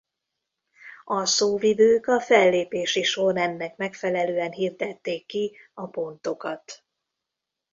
A 1.05 1.25
szóvivők 1.25 2.07
a 2.07 2.19
fellépési 2.21 3.03
sorrendnek 3.03 3.77
megfelelően 3.77 4.51
hirdették 4.51 5.25
ki 5.25 5.55
a 5.73 5.87
pontokat. 5.87 6.83